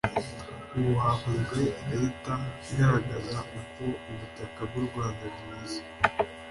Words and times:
ubu 0.77 0.93
hakozwe 1.03 1.59
ikarita 1.75 2.33
igaragaza 2.69 3.37
uko 3.59 3.83
ubutaka 4.09 4.59
bw’u 4.69 4.83
Rwanda 4.87 5.23
bumeze 5.33 5.79